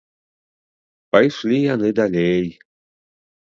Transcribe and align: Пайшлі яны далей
Пайшлі 1.11 1.59
яны 1.73 1.93
далей 2.01 2.49